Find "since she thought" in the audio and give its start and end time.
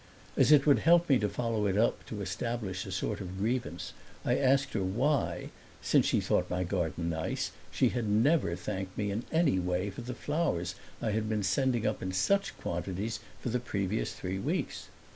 5.79-6.49